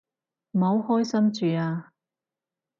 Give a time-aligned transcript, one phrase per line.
[0.53, 1.93] 唔好開心住啊